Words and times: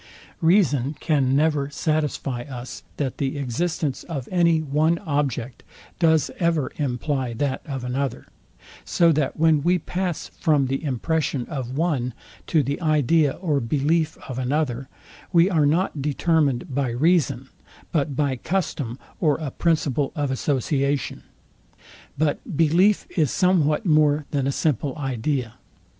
Reason 0.41 0.95
can 0.99 1.35
never 1.35 1.69
satisfy 1.69 2.41
us 2.41 2.81
that 2.97 3.19
the 3.19 3.37
existence 3.37 4.01
of 4.05 4.27
any 4.31 4.57
one 4.59 4.97
object 4.97 5.61
does 5.99 6.31
ever 6.39 6.71
imply 6.77 7.33
that 7.33 7.61
of 7.67 7.83
another; 7.83 8.25
so 8.83 9.11
that 9.11 9.37
when 9.37 9.61
we 9.61 9.77
pass 9.77 10.29
from 10.39 10.65
the 10.65 10.83
impression 10.83 11.45
of 11.45 11.77
one 11.77 12.15
to 12.47 12.63
the 12.63 12.81
idea 12.81 13.33
or 13.33 13.59
belief 13.59 14.17
of 14.27 14.39
another, 14.39 14.89
we 15.31 15.51
are 15.51 15.67
not 15.67 16.01
determined 16.01 16.73
by 16.73 16.89
reason, 16.89 17.49
but 17.91 18.15
by 18.15 18.37
custom 18.37 18.97
or 19.19 19.37
a 19.37 19.51
principle 19.51 20.11
of 20.15 20.31
association. 20.31 21.21
But 22.17 22.57
belief 22.57 23.05
is 23.15 23.29
somewhat 23.29 23.85
more 23.85 24.25
than 24.31 24.47
a 24.47 24.51
simple 24.51 24.97
idea. 24.97 25.57